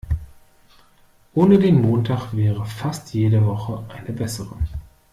Ohne 1.35 1.59
den 1.59 1.79
Montag 1.79 2.33
wäre 2.35 2.65
fast 2.65 3.13
jede 3.13 3.45
Woche 3.45 3.85
eine 3.87 4.11
bessere. 4.11 4.57